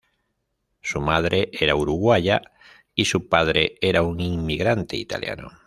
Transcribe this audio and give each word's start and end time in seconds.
Su 0.81 0.99
madre 0.99 1.49
era 1.53 1.75
uruguaya 1.75 2.41
y 2.95 3.05
su 3.05 3.29
padre 3.29 3.75
era 3.81 4.01
un 4.01 4.19
inmigrante 4.19 4.97
italiano. 4.97 5.51